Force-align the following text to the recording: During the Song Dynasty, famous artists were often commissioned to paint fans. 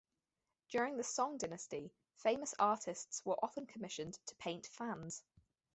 During 0.69 0.97
the 0.97 1.03
Song 1.03 1.37
Dynasty, 1.37 1.93
famous 2.15 2.55
artists 2.57 3.23
were 3.23 3.37
often 3.45 3.67
commissioned 3.67 4.17
to 4.25 4.35
paint 4.37 4.65
fans. 4.65 5.23